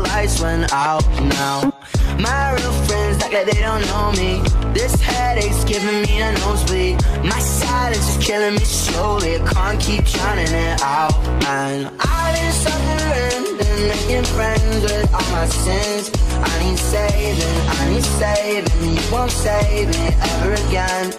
[0.00, 1.04] lights went out
[1.38, 1.72] now.
[2.18, 4.42] My real friends act like they don't know me.
[4.72, 6.96] This headache's giving me a nosebleed.
[7.24, 9.36] My silence is killing me slowly.
[9.36, 11.14] I can't keep drowning it out.
[11.46, 16.10] And I've been suffering and making friends with all my sins.
[16.32, 18.94] I need saving, I need saving.
[18.96, 21.12] You won't save me ever again.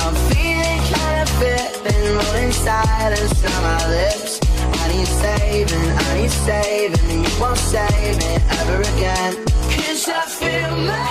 [0.00, 4.40] I'm feeling kind of fit, been rolling silence on my lips.
[4.90, 7.10] Need saving, I need saving.
[7.10, 9.32] and You won't save me ever again.
[9.70, 11.08] Cause I feel my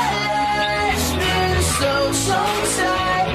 [0.59, 1.93] life's been so,
[2.27, 2.39] so
[2.75, 3.29] tight.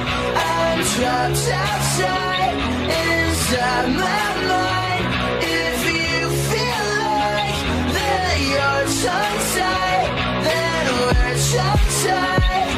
[0.45, 2.55] I'm trapped outside,
[3.01, 5.05] inside my mind.
[5.41, 7.59] If you feel like
[7.97, 10.09] that you're tongue tied,
[10.45, 12.69] then we're tongue tied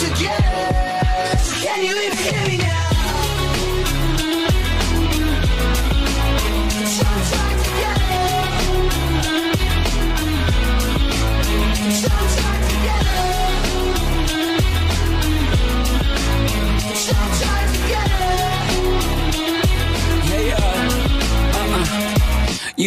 [0.00, 0.72] together.
[1.64, 2.19] Can you even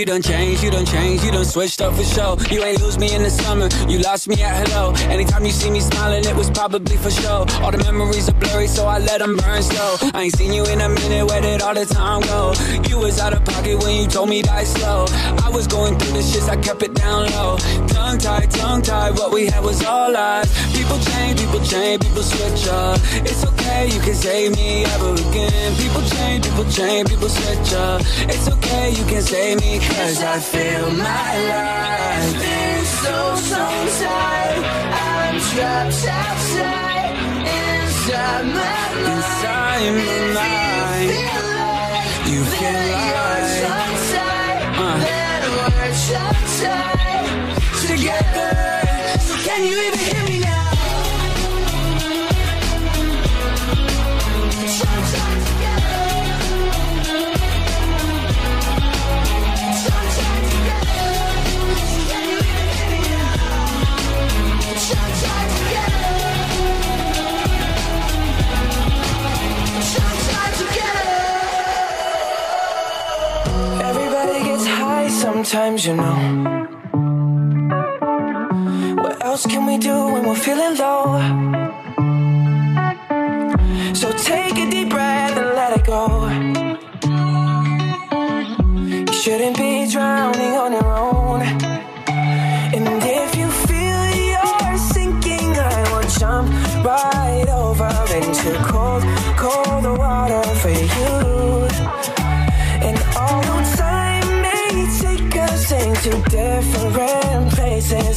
[0.03, 2.35] You done changed, you done changed, you done switched up for show.
[2.51, 4.91] You ain't lose me in the summer, you lost me at hello.
[5.07, 7.45] Anytime you see me smiling, it was probably for show.
[7.61, 9.95] All the memories are blurry, so I let them burn slow.
[10.13, 12.53] I ain't seen you in a minute, where did all the time go?
[12.89, 15.05] You was out of pocket when you told me die slow.
[15.41, 17.55] I was going through the shits, I kept it down low.
[17.88, 20.51] Tongue tied, tongue tied, what we had was all lies.
[20.83, 22.99] People change, people change, people switch up.
[23.23, 25.75] It's okay, you can save me ever again.
[25.77, 28.01] People change, people change, people switch up.
[28.27, 32.33] It's okay, you can save me, cause I feel my life.
[32.43, 33.15] been so,
[33.49, 33.63] so
[34.03, 34.59] tight.
[35.07, 37.15] I'm trapped outside,
[37.47, 39.07] inside my mind.
[39.07, 41.09] Inside my mind.
[41.15, 44.97] Feel like You feel that you're like tongue-tied, Uh.
[45.07, 47.27] that we're tongue-tied
[47.88, 48.51] together.
[49.27, 50.42] So can you even hear me
[75.09, 76.64] sometimes, you know.
[79.02, 81.72] What else can we do when we're feeling low?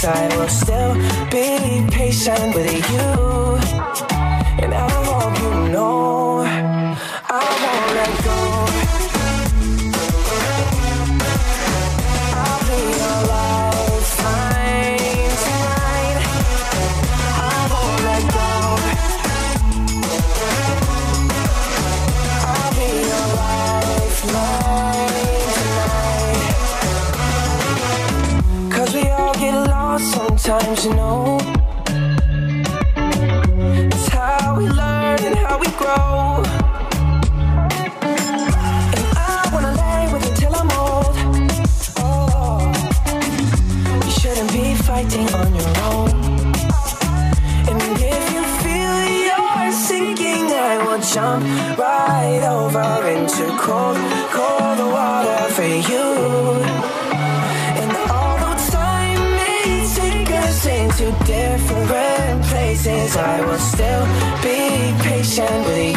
[0.07, 0.95] I will still
[1.31, 3.16] be patient with you.
[30.77, 31.36] Sometimes, you know.
[65.37, 65.96] Patient with you.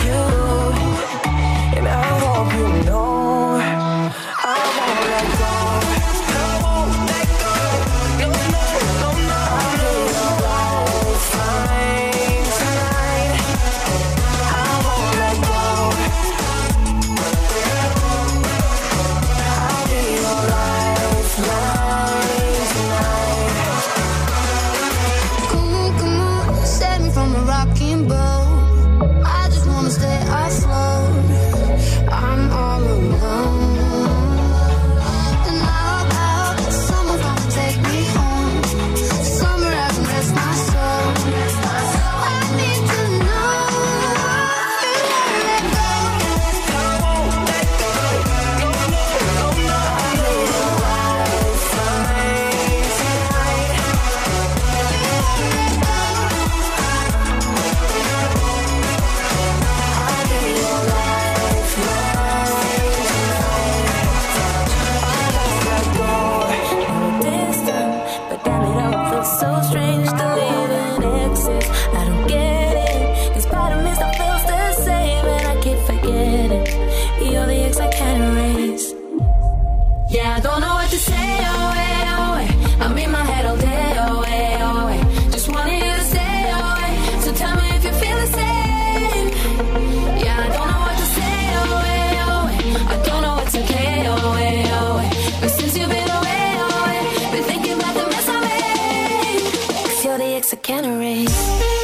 [100.44, 101.79] sticks, I can erase.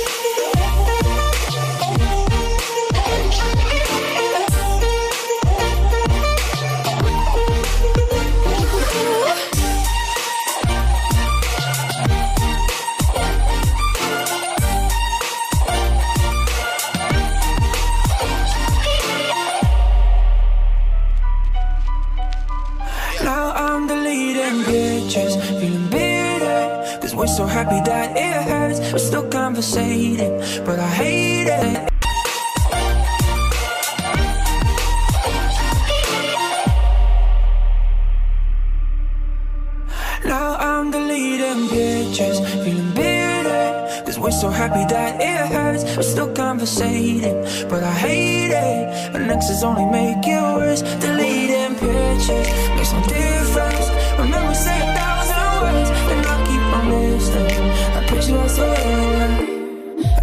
[49.31, 50.81] Exes only make it worse.
[51.00, 53.88] Deleting pictures makes no difference.
[54.19, 57.66] Remember, say a thousand words, and I'll keep on listening.
[57.98, 59.27] I picture us forever.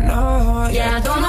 [0.09, 1.22] No, Yeah, I don't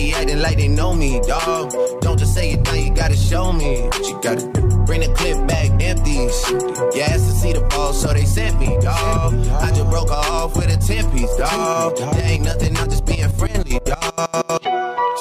[0.00, 1.72] Everybody acting like they know me, dog.
[2.00, 4.60] Don't just say it now, you gotta show me what you gotta do.
[4.86, 6.12] Bring the clip back empty.
[6.12, 9.34] You asked to see the ball, so they sent me, dog.
[9.60, 11.98] I just broke off with a 10 piece, dog.
[11.98, 14.69] There ain't nothing, I'm just being friendly, dog.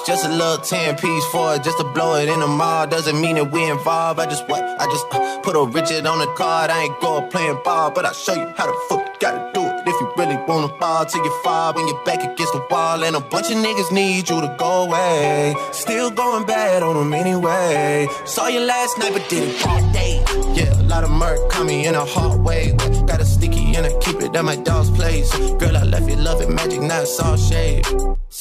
[0.06, 2.88] Just a little 10 piece for it, just to blow it in the mall.
[2.88, 4.20] Doesn't mean that we involved.
[4.20, 4.64] I just what?
[4.64, 6.72] I just uh, put a Richard on the card.
[6.72, 9.62] I ain't going playing ball, but I'll show you how the fuck you gotta do
[9.62, 9.88] it.
[9.88, 13.04] If you really wanna ball till you fall when you're back against the wall.
[13.04, 15.56] And a bunch of niggas need you to go away.
[15.72, 18.08] Still going bad on them anyway.
[18.26, 20.24] Saw you last night, but did it all day.
[20.54, 22.72] Yeah, a lot of murk coming in a hard way.
[23.06, 25.32] Got a sticky and I keep it at my dog's place.
[25.58, 27.86] Girl, I left you loving magic, now it's all shade.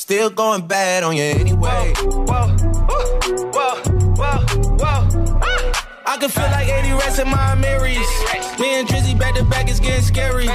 [0.09, 1.93] Still going bad on you anyway.
[1.95, 2.49] Whoa, whoa,
[3.53, 3.77] whoa,
[4.17, 4.41] whoa,
[4.81, 5.73] whoa.
[6.07, 8.09] I can feel like 80 rats in my Marys.
[8.59, 10.47] Me and Drizzy back to back, it's getting scary.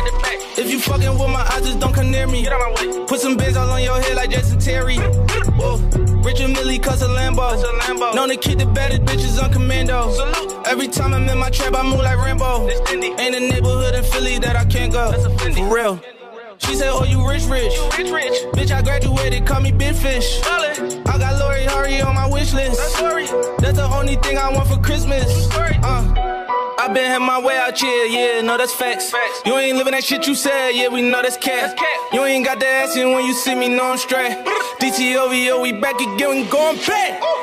[0.57, 2.47] If you fucking with my eyes, just don't come near me.
[3.05, 4.95] Put some bins all on your head like Jason Terry.
[4.97, 5.77] Whoa.
[6.23, 8.15] Richard Mille cuss a Lambo.
[8.15, 10.09] Known to keep the baddest bitches on commando.
[10.65, 12.67] Every time I'm in my trap, I move like Rambo.
[12.89, 15.11] Ain't a neighborhood in Philly that I can't go.
[15.37, 16.01] For real.
[16.65, 17.73] She said, Oh, you rich, rich.
[17.97, 18.37] rich, rich.
[18.55, 20.41] Bitch, I graduated, call me Big Fish.
[20.43, 22.77] I got Lori Harvey on my wish list.
[22.77, 25.49] That's that's the only thing I want for Christmas.
[25.55, 26.33] Uh.
[26.83, 29.09] I been had my way out here, yeah, no, that's facts.
[29.09, 29.41] facts.
[29.45, 31.77] You ain't living that shit you said, yeah, we know that's cat.
[32.11, 34.35] You ain't got the action when you see me, know I'm straight.
[34.81, 37.21] DTOVO, we back again, we going back.
[37.21, 37.42] It's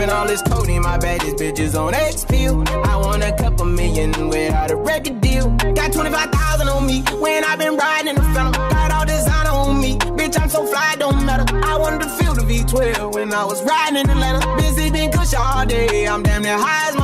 [0.00, 2.64] Sipping all this codeine, my bag, baddest bitches on X pill.
[2.86, 5.50] I want a couple million without a record deal.
[5.74, 8.52] Got 25,000 on me when i been riding in the phantom.
[8.70, 9.98] Got all designer on me.
[10.16, 11.44] Bitch, I'm so fly, don't matter.
[11.54, 14.56] I wanted to feel the V12 when I was riding in Atlanta.
[14.56, 16.08] Busy been kush all day.
[16.08, 16.96] I'm damn near high as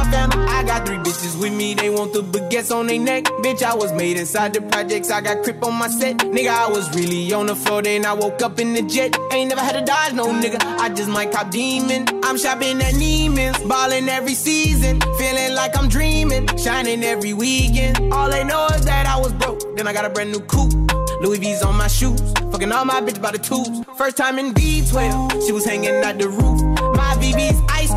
[0.77, 3.25] got three bitches with me, they want the baguettes on their neck.
[3.45, 5.11] Bitch, I was made inside the projects.
[5.11, 6.19] I got crip on my set.
[6.19, 9.17] Nigga, I was really on the floor, then I woke up in the jet.
[9.33, 10.59] Ain't never had to dodge no nigga.
[10.79, 12.07] I just might cop demon.
[12.25, 15.01] I'm shopping at Neiman's, ballin' every season.
[15.19, 18.13] Feeling like I'm dreaming, shining every weekend.
[18.13, 19.77] All they know is that I was broke.
[19.77, 20.75] Then I got a brand new coupe.
[21.21, 22.21] Louis V's on my shoes.
[22.53, 23.81] Fucking all my bitch by the tubes.
[23.97, 26.61] First time in B12, she was hanging at the roof.
[26.97, 27.93] My VV's ice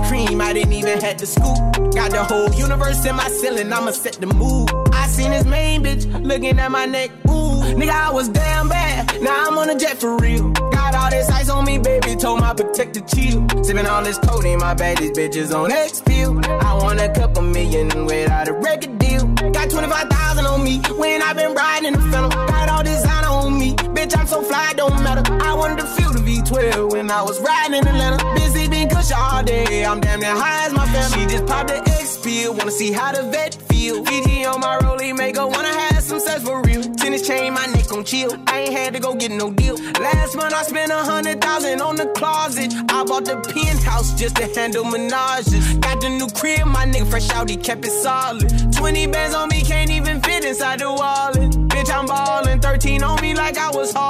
[0.97, 1.57] have to scoop.
[1.93, 4.69] Got the whole universe in my ceiling, I'ma set the mood.
[4.93, 7.11] I seen this main bitch looking at my neck.
[7.27, 9.21] Ooh, nigga, I was damn bad.
[9.21, 10.51] Now I'm on a jet for real.
[10.51, 12.15] Got all this ice on me, baby.
[12.15, 13.47] Told my protector chill.
[13.63, 16.39] Sipping all this codeine, my baddest bitches on X pill.
[16.45, 19.25] I want a couple million without a record deal.
[19.51, 22.31] Got 25,000 on me when i been riding in the phantom.
[22.31, 23.75] Got all designer on me.
[23.75, 25.21] Bitch, Bitch, I'm so fly, don't matter.
[25.43, 28.17] I wanted to feel the V12 when I was riding in Atlanta.
[28.33, 28.67] Busy
[29.11, 29.85] all day.
[29.85, 31.19] I'm damn near high as my family.
[31.19, 32.53] She just popped the X pill.
[32.53, 34.03] Wanna see how the vet feel.
[34.05, 36.83] Fiji on my rollie, make her wanna have some sex for real.
[36.95, 38.31] Tennis chain, my neck on chill.
[38.47, 39.75] I ain't had to go get no deal.
[39.99, 42.73] Last month I spent a hundred thousand on the closet.
[42.89, 45.79] I bought the penthouse just to handle menages.
[45.81, 48.49] Got the new crib, my nigga fresh out, he kept it solid.
[48.73, 51.51] 20 bands on me, can't even fit inside the wallet.
[51.71, 54.08] Bitch, I'm ballin', 13 on me like I was Harden'.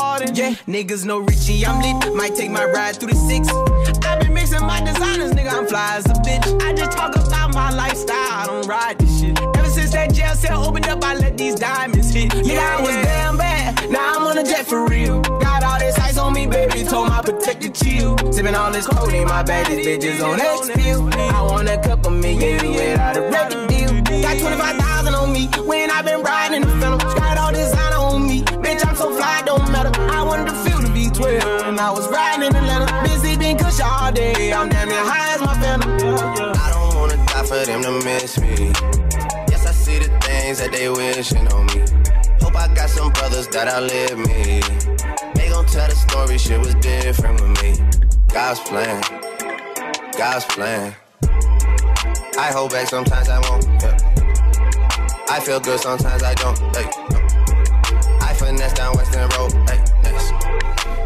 [0.68, 2.14] Niggas know Richie, I'm lit.
[2.16, 3.48] Might take my ride through the six.
[4.06, 6.62] i been mixing my designers, nigga, I'm fly as a bitch.
[6.62, 9.40] I just talk about my lifestyle, I don't ride this shit.
[9.40, 12.34] Ever since that jail cell opened up, I let these diamonds hit.
[12.46, 15.22] Yeah, I was damn bad, now I'm on a jet for real.
[15.22, 18.16] Got all this ice on me, baby, told my protector chill.
[18.18, 21.10] Sippin' all this codeine, my bad, this bitches on X pill.
[21.14, 24.22] I want a couple million without a record deal.
[24.22, 27.09] Got 25,000 on me when i been riding the film.
[31.20, 31.68] 12.
[31.68, 34.54] And I was riding in Atlanta, busy being cush all day.
[34.54, 35.92] I'm damn near high as my family.
[36.56, 38.72] I don't wanna die for them to miss me.
[39.52, 41.84] Yes, I see the things that they wishing on me.
[42.40, 44.62] Hope I got some brothers that outlive me.
[45.36, 47.76] They gon' tell the story, shit was different with me.
[48.32, 49.04] God's plan,
[50.18, 50.96] God's plan.
[52.40, 53.66] I hold back sometimes I won't.
[53.84, 53.98] Yeah.
[55.30, 56.58] I feel good sometimes I don't.
[56.74, 56.88] Hey.
[58.22, 59.52] I finesse down Weston Road.
[59.70, 59.89] Hey.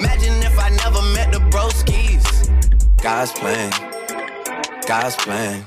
[0.00, 2.24] Imagine if I never met the broskies.
[3.02, 3.70] God's plan,
[4.86, 5.66] God's plan.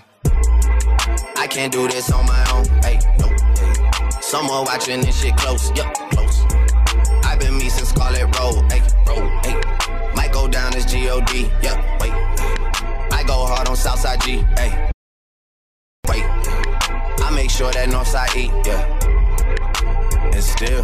[1.38, 2.66] I can't do this on my own.
[2.84, 3.28] Hey, no.
[4.22, 6.46] Someone watching this shit close, yup, close.
[7.26, 9.56] I've been me since Scarlett Road, hey, road, hey.
[10.16, 12.14] Might go down as G-O-D, yup, wait.
[13.12, 14.92] I go hard on Southside G, hey.
[16.08, 18.84] Wait, I make sure that Northside E, yeah.
[20.34, 20.84] And still,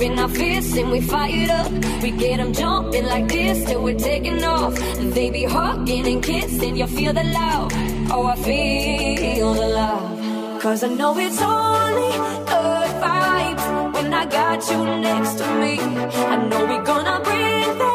[0.00, 1.70] Pumping our fists and we fire up,
[2.02, 4.74] we get them jumping like this till we're taking off.
[5.14, 7.70] They be hugging and kissing, you feel the love.
[8.10, 10.62] Oh, I feel the love.
[10.62, 12.12] Cause I know it's only
[12.52, 15.78] good vibes when I got you next to me.
[15.78, 17.89] I know we're gonna bring that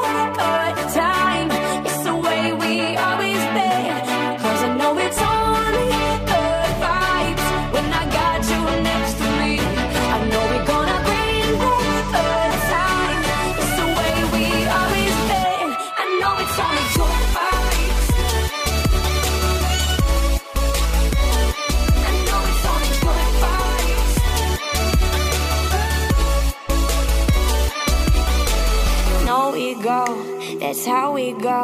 [30.85, 31.63] how we go.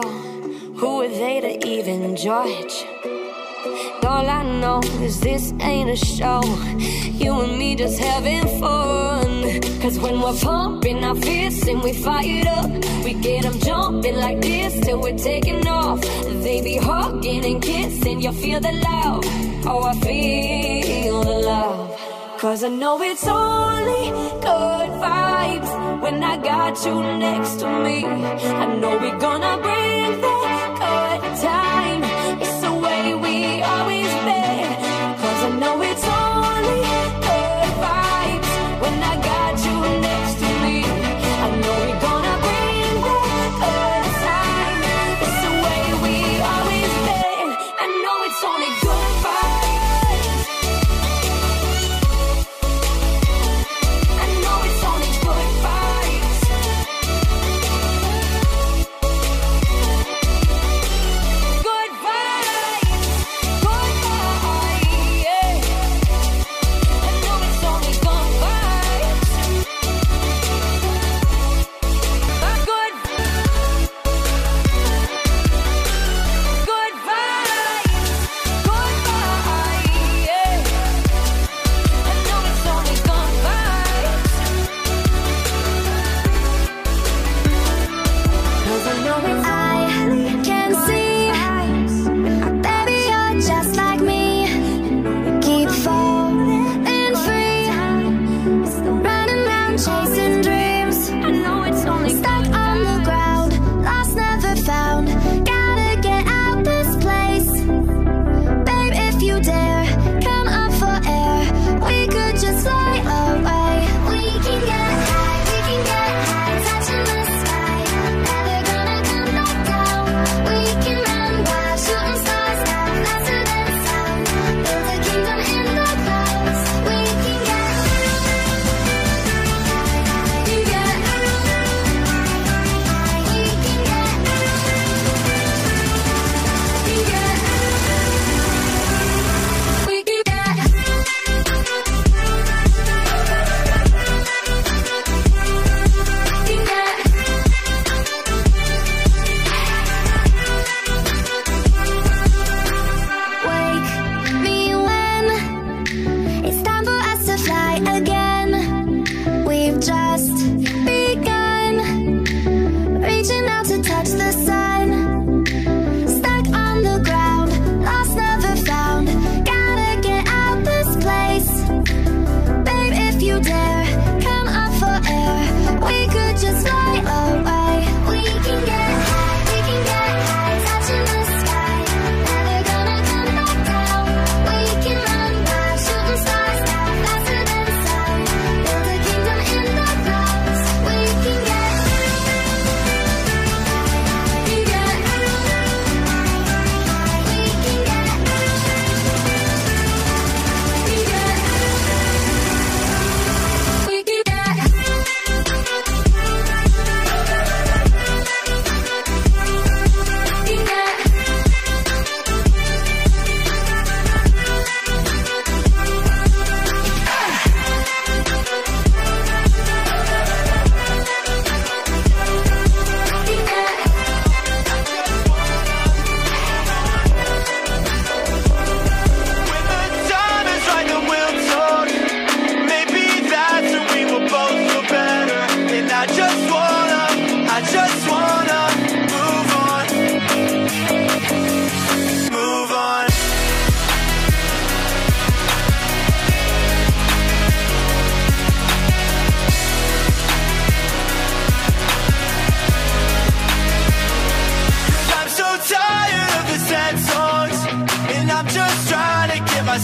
[0.78, 2.86] Who are they to even judge?
[4.04, 6.42] All I know is this ain't a show.
[7.22, 9.62] You and me just having fun.
[9.82, 12.70] Cause when we're pumping our fists and we fired up,
[13.04, 16.02] we get them jumping like this till we're taking off.
[16.02, 19.24] They be hugging and kissing, you feel the love.
[19.66, 22.00] Oh, I feel the love.
[22.40, 24.10] Cause I know it's only
[24.42, 28.06] good vibes when I got you next to me.
[28.06, 31.71] I know we're gonna bring the good times.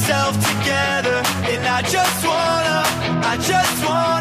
[0.07, 2.83] myself together, and I just wanna,
[3.27, 4.16] I just wanna.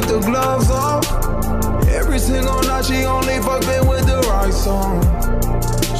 [0.00, 1.04] With the gloves off.
[1.88, 5.00] Every single night she only fucking with the right song.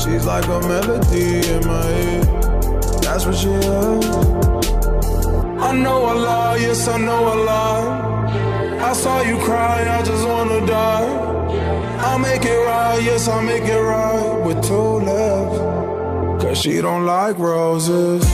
[0.01, 2.25] She's like a melody in my head.
[3.03, 4.07] That's what she is.
[5.69, 8.89] I know I lie, yes I know I lie.
[8.91, 11.09] I saw you cry, I just wanna die.
[12.07, 16.43] I'll make it right, yes I'll make it right with two lips.
[16.43, 18.25] Cause she don't like roses.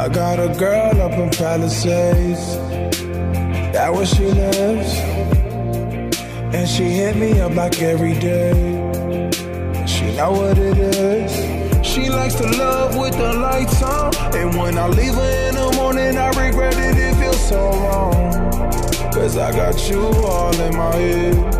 [0.00, 2.56] I got a girl up in Palisades.
[3.74, 4.94] That where she lives.
[6.56, 9.30] And she hit me up like every day.
[9.86, 11.86] She know what it is.
[11.86, 14.16] She likes to love with the lights on.
[14.34, 16.96] And when I leave her in the morning, I regret it.
[16.96, 18.32] It feels so wrong.
[19.12, 21.52] Cause I got you all in my head.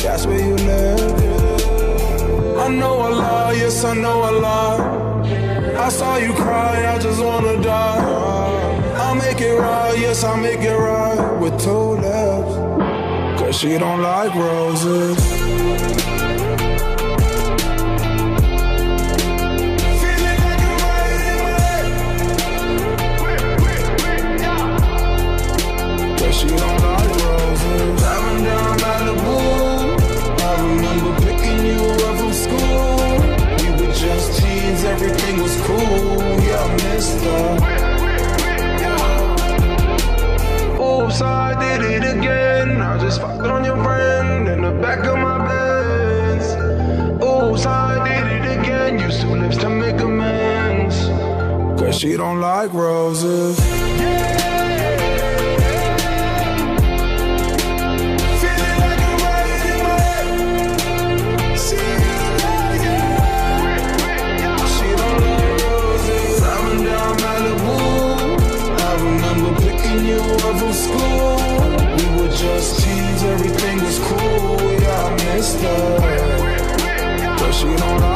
[0.00, 2.58] That's where you live.
[2.58, 5.05] I know I lie, yes, I know I lie.
[5.86, 8.94] I saw you cry, I just wanna die.
[8.96, 12.54] I'll make it right, yes, I'll make it right with two lips.
[13.40, 15.16] Cause she don't like roses.
[43.06, 46.54] Just fucked on your friend in the back of my Benz.
[47.22, 48.98] Oops, I did it again.
[48.98, 50.96] Used two lips to make amends.
[51.80, 53.60] Cause she don't like roses.
[53.60, 54.65] Feeling
[77.38, 78.15] But she don't